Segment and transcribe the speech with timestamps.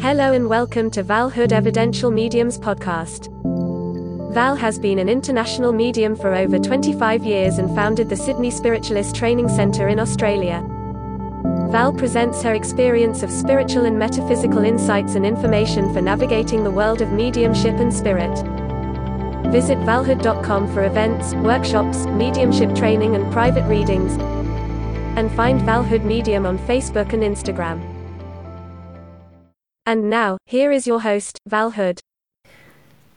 [0.00, 3.32] Hello and welcome to Val Hood Evidential Mediums podcast.
[4.32, 9.16] Val has been an international medium for over 25 years and founded the Sydney Spiritualist
[9.16, 10.64] Training Centre in Australia.
[11.72, 17.02] Val presents her experience of spiritual and metaphysical insights and information for navigating the world
[17.02, 18.32] of mediumship and spirit.
[19.50, 24.12] Visit valhood.com for events, workshops, mediumship training, and private readings.
[25.18, 27.97] And find Val Hood Medium on Facebook and Instagram.
[29.88, 32.00] And now, here is your host, Val Hood.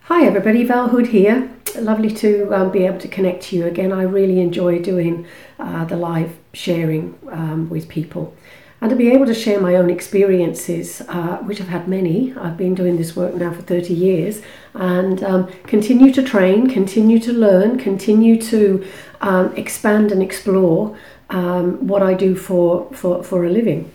[0.03, 1.51] Hi everybody, Val Hood here.
[1.77, 3.91] Lovely to um, be able to connect to you again.
[3.91, 5.27] I really enjoy doing
[5.59, 8.33] uh, the live sharing um, with people
[8.79, 12.33] and to be able to share my own experiences, uh, which I've had many.
[12.37, 14.41] I've been doing this work now for 30 years
[14.73, 18.87] and um, continue to train, continue to learn, continue to
[19.19, 20.97] um, expand and explore
[21.31, 23.91] um, what I do for, for, for a living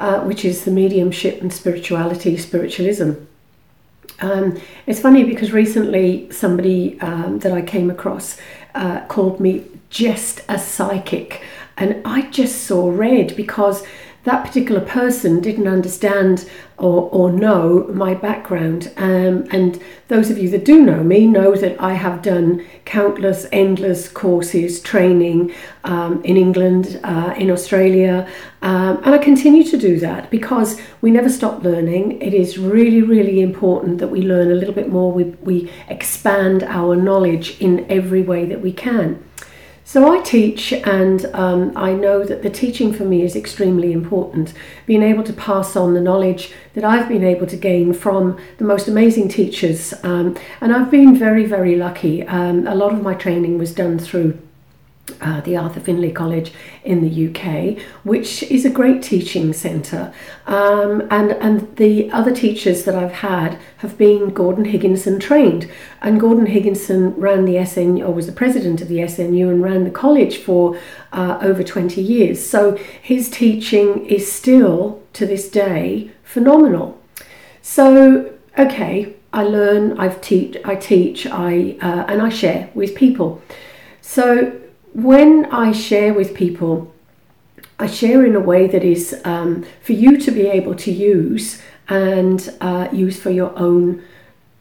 [0.00, 3.12] uh, which is the mediumship and spirituality, spiritualism.
[4.20, 8.38] Um, it's funny because recently somebody um, that I came across
[8.74, 11.42] uh, called me just a psychic,
[11.76, 13.84] and I just saw red because
[14.24, 18.92] that particular person didn't understand or, or know my background.
[18.96, 23.46] Um, and those of you that do know me know that I have done countless,
[23.52, 25.52] endless courses, training
[25.84, 28.28] um, in England, uh, in Australia,
[28.62, 32.20] um, and I continue to do that because we never stop learning.
[32.20, 36.62] It is really, really important that we learn a little bit more, we, we expand
[36.64, 39.22] our knowledge in every way that we can.
[39.84, 44.54] So I teach, and um, I know that the teaching for me is extremely important.
[44.86, 48.64] Being able to pass on the knowledge that I've been able to gain from the
[48.64, 52.24] most amazing teachers, um, and I've been very, very lucky.
[52.24, 54.38] Um, a lot of my training was done through
[55.20, 56.52] uh, the Arthur Findlay College
[56.84, 60.12] in the UK, which is a great teaching centre.
[60.46, 65.70] Um, and, and the other teachers that I've had have been Gordon Higginson trained.
[66.00, 69.84] And Gordon Higginson ran the SNU, or was the president of the SNU, and ran
[69.84, 70.78] the college for
[71.12, 72.44] uh, over 20 years.
[72.44, 76.98] So his teaching is still, to this day, phenomenal.
[77.62, 83.42] So, okay, I learn, I've teach, I teach, I, uh, and I share with people.
[84.00, 84.59] So
[84.92, 86.92] when I share with people,
[87.78, 91.62] I share in a way that is um, for you to be able to use
[91.88, 94.02] and uh, use for your own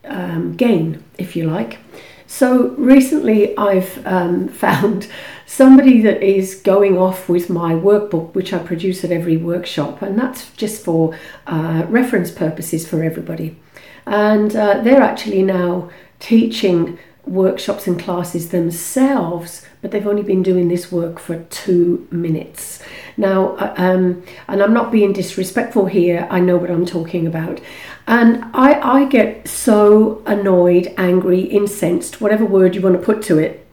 [0.06, 1.79] um, gain, if you like.
[2.28, 5.07] So recently, I've um, found
[5.45, 10.17] somebody that is going off with my workbook, which I produce at every workshop, and
[10.17, 11.17] that's just for
[11.47, 13.57] uh, reference purposes for everybody.
[14.06, 20.67] And uh, they're actually now teaching workshops and classes themselves, but they've only been doing
[20.67, 22.81] this work for two minutes.
[23.16, 27.62] Now, uh, um, and I'm not being disrespectful here, I know what I'm talking about.
[28.07, 33.38] And I, I get so annoyed, angry, incensed, whatever word you want to put to
[33.38, 33.66] it,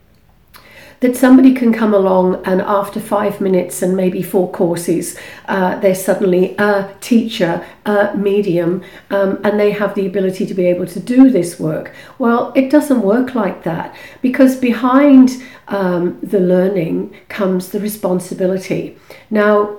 [1.06, 5.94] that somebody can come along and after five minutes and maybe four courses, uh, they're
[5.94, 10.98] suddenly a teacher, a medium, um, and they have the ability to be able to
[10.98, 11.94] do this work.
[12.18, 18.98] Well, it doesn't work like that because behind um, the learning comes the responsibility.
[19.30, 19.78] Now,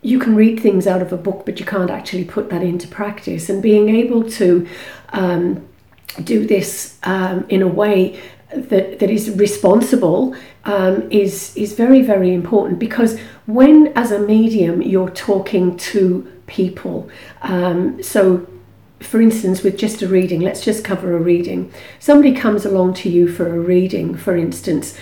[0.00, 2.88] you can read things out of a book, but you can't actually put that into
[2.88, 3.50] practice.
[3.50, 4.66] And being able to
[5.10, 5.68] um,
[6.24, 8.18] do this um, in a way
[8.54, 14.80] that, that is responsible um, is is very very important because when as a medium
[14.80, 17.08] you're talking to people
[17.42, 18.46] um, so
[19.00, 21.72] for instance with just a reading let's just cover a reading.
[21.98, 24.96] Somebody comes along to you for a reading for instance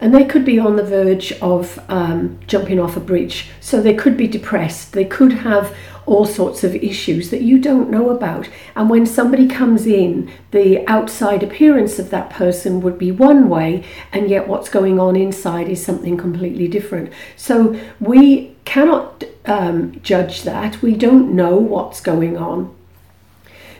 [0.00, 3.48] and they could be on the verge of um, jumping off a bridge.
[3.60, 4.94] So they could be depressed.
[4.94, 5.76] They could have
[6.06, 8.48] all sorts of issues that you don't know about.
[8.74, 13.84] And when somebody comes in, the outside appearance of that person would be one way,
[14.12, 17.12] and yet what's going on inside is something completely different.
[17.36, 20.82] So we cannot um, judge that.
[20.82, 22.74] We don't know what's going on.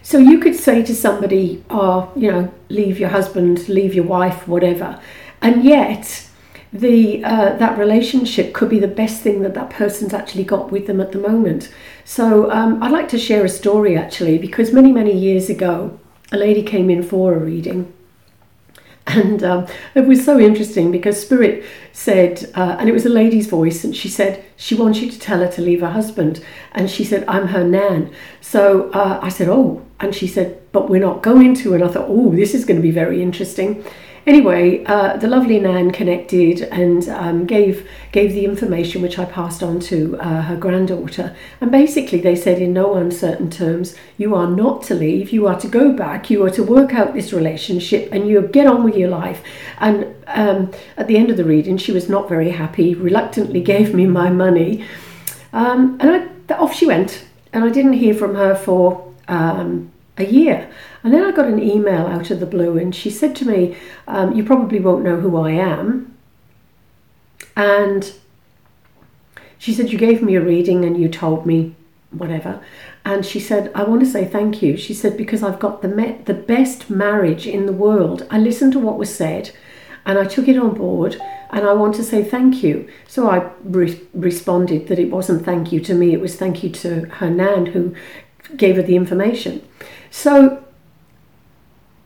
[0.03, 4.49] So you could say to somebody, oh, you know, leave your husband, leave your wife,
[4.49, 5.00] whatever.
[5.43, 6.27] And yet,
[6.72, 10.87] the uh, that relationship could be the best thing that that person's actually got with
[10.87, 11.72] them at the moment.
[12.05, 15.99] So um, I'd like to share a story actually because many many years ago,
[16.32, 17.93] a lady came in for a reading.
[19.06, 23.49] And um, it was so interesting because Spirit said, uh, and it was a lady's
[23.49, 26.44] voice, and she said, she wants you to tell her to leave her husband.
[26.72, 28.12] And she said, I'm her nan.
[28.40, 29.84] So uh, I said, oh.
[29.99, 31.75] And she said, but we're not going to.
[31.75, 33.84] And I thought, oh, this is going to be very interesting.
[34.26, 39.62] Anyway, uh, the lovely Nan connected and um, gave gave the information which I passed
[39.62, 41.37] on to uh, her granddaughter.
[41.61, 45.31] And basically, they said in no uncertain terms, you are not to leave.
[45.31, 46.31] You are to go back.
[46.31, 49.43] You are to work out this relationship, and you get on with your life.
[49.78, 52.94] And um, at the end of the reading, she was not very happy.
[52.94, 54.84] Reluctantly gave me my money,
[55.52, 56.11] um, and
[56.49, 57.25] I, off she went.
[57.52, 59.90] And I didn't hear from her for um,
[60.20, 60.70] a year.
[61.02, 63.76] And then I got an email out of the blue, and she said to me,
[64.06, 66.17] um, You probably won't know who I am.
[67.56, 68.12] And
[69.58, 71.75] she said, You gave me a reading and you told me
[72.11, 72.62] whatever.
[73.05, 74.76] And she said, I want to say thank you.
[74.76, 78.26] She said, Because I've got the, me- the best marriage in the world.
[78.31, 79.50] I listened to what was said
[80.06, 81.20] and I took it on board
[81.50, 82.88] and I want to say thank you.
[83.06, 86.70] So I re- responded that it wasn't thank you to me, it was thank you
[86.70, 87.94] to her nan who
[88.56, 89.62] gave her the information.
[90.11, 90.65] So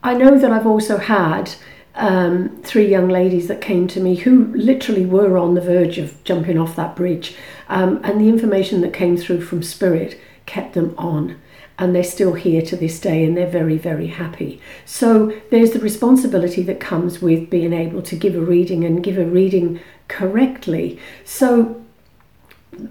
[0.02, 1.50] I know that I've also had
[1.94, 6.22] um, three young ladies that came to me who literally were on the verge of
[6.24, 7.36] jumping off that bridge,
[7.68, 11.40] um, and the information that came through from Spirit kept them on.
[11.76, 14.60] And they're still here to this day, and they're very, very happy.
[14.84, 19.18] So there's the responsibility that comes with being able to give a reading and give
[19.18, 21.00] a reading correctly.
[21.24, 21.82] So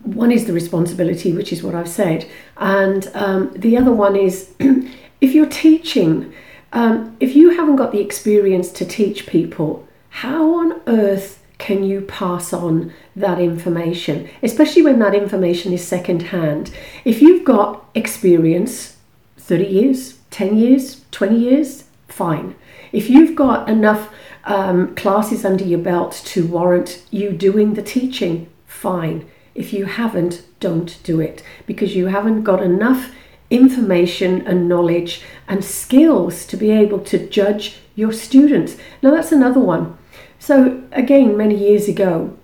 [0.03, 2.27] one is the responsibility, which is what I've said,
[2.57, 4.53] and um, the other one is
[5.23, 6.33] if you're teaching
[6.73, 12.01] um, if you haven't got the experience to teach people, how on earth can you
[12.01, 16.71] pass on that information, especially when that information is secondhand?
[17.05, 18.97] If you've got experience,
[19.37, 22.55] 30 years, 10 years, 20 years, fine.
[22.91, 24.11] If you've got enough
[24.45, 29.29] um, classes under your belt to warrant you doing the teaching, fine.
[29.53, 33.11] If you haven't, don't do it because you haven't got enough
[33.53, 38.75] information and knowledge and skills to be able to judge your students.
[39.03, 39.95] Now, that's another one.
[40.39, 42.35] So, again, many years ago,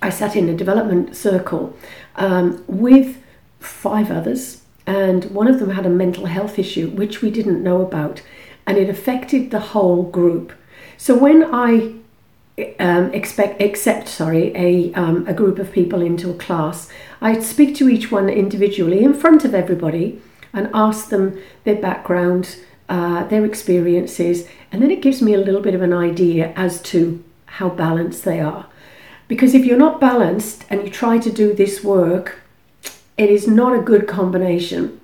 [0.00, 1.76] I sat in a development circle
[2.14, 3.20] um, with
[3.58, 7.82] five others, and one of them had a mental health issue which we didn't know
[7.82, 8.22] about,
[8.64, 10.52] and it affected the whole group.
[10.96, 11.94] So, when I
[12.78, 16.88] um, expect accept sorry a um, a group of people into a class,
[17.20, 20.20] I'd speak to each one individually in front of everybody
[20.52, 22.56] and ask them their background,
[22.88, 26.80] uh, their experiences, and then it gives me a little bit of an idea as
[26.82, 28.66] to how balanced they are.
[29.26, 32.40] Because if you're not balanced and you try to do this work,
[33.16, 35.00] it is not a good combination.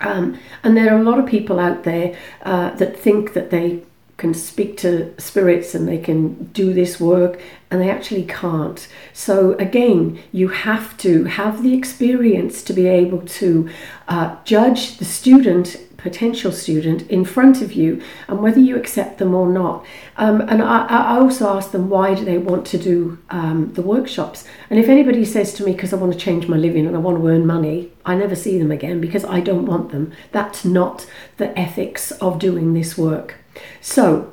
[0.00, 3.82] Um, and there are a lot of people out there uh, that think that they
[4.16, 7.40] can speak to spirits and they can do this work
[7.70, 8.86] and they actually can't.
[9.12, 13.68] So, again, you have to have the experience to be able to
[14.06, 19.34] uh, judge the student, potential student, in front of you and whether you accept them
[19.34, 19.84] or not.
[20.16, 23.82] Um, and I, I, also ask them why do they want to do um, the
[23.82, 24.46] workshops.
[24.70, 27.00] And if anybody says to me, because I want to change my living and I
[27.00, 30.12] want to earn money, I never see them again because I don't want them.
[30.30, 31.06] That's not
[31.38, 33.40] the ethics of doing this work.
[33.80, 34.32] So,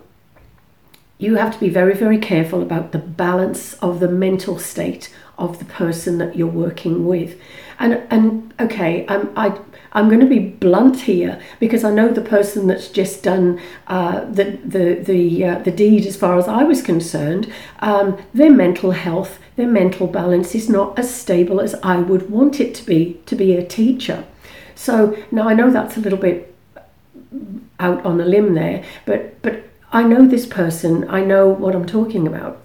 [1.22, 5.60] you have to be very, very careful about the balance of the mental state of
[5.60, 7.40] the person that you're working with.
[7.80, 9.58] And and okay, I'm I
[9.94, 14.26] I'm going to be blunt here because I know the person that's just done uh,
[14.26, 16.06] the the the uh, the deed.
[16.06, 20.98] As far as I was concerned, um, their mental health, their mental balance is not
[20.98, 24.26] as stable as I would want it to be to be a teacher.
[24.74, 26.52] So now I know that's a little bit
[27.80, 31.86] out on a limb there, but but I know this person, I know what I'm
[31.86, 32.62] talking about.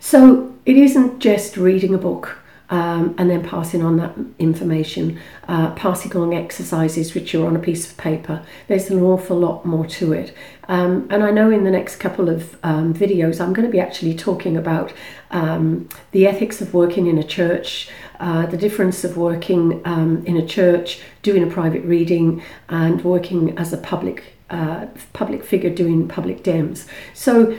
[0.00, 2.38] So it isn't just reading a book
[2.70, 7.58] um, and then passing on that information, uh, passing on exercises which are on a
[7.58, 8.44] piece of paper.
[8.68, 10.34] There's an awful lot more to it.
[10.68, 13.80] Um, and I know in the next couple of um, videos, I'm going to be
[13.80, 14.92] actually talking about
[15.30, 20.36] um, the ethics of working in a church, uh, the difference of working um, in
[20.36, 26.06] a church, doing a private reading, and working as a public uh, public figure doing
[26.06, 26.86] public dems.
[27.14, 27.56] So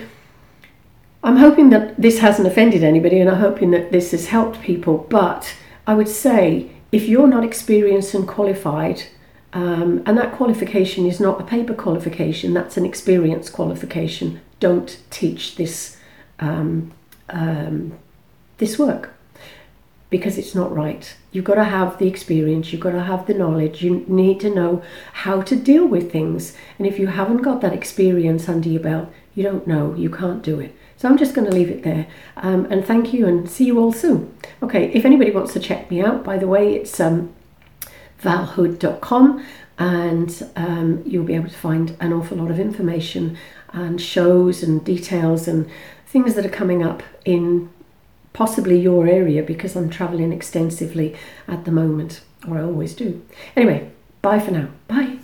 [1.25, 5.08] I'm hoping that this hasn't offended anybody and I'm hoping that this has helped people.
[5.10, 5.55] But
[5.88, 9.01] I would say if you're not experienced and qualified,
[9.51, 15.55] um, and that qualification is not a paper qualification, that's an experience qualification, don't teach
[15.55, 15.98] this,
[16.39, 16.91] um,
[17.29, 17.98] um,
[18.60, 19.14] this work
[20.09, 21.15] because it's not right.
[21.31, 24.53] You've got to have the experience, you've got to have the knowledge, you need to
[24.53, 24.83] know
[25.13, 26.55] how to deal with things.
[26.77, 30.41] And if you haven't got that experience under your belt, you don't know, you can't
[30.41, 30.75] do it.
[30.97, 32.07] So I'm just going to leave it there.
[32.38, 34.35] Um, and thank you and see you all soon.
[34.63, 37.33] Okay, if anybody wants to check me out, by the way, it's um,
[38.21, 39.45] valhood.com
[39.77, 43.38] and um, you'll be able to find an awful lot of information
[43.74, 45.69] and shows and details and
[46.07, 47.69] things that are coming up in
[48.36, 51.15] possibly your area because I'm traveling extensively
[51.48, 53.22] at the moment, or I always do.
[53.56, 53.89] Anyway,
[54.22, 54.68] bye for now.
[54.89, 55.20] Bye.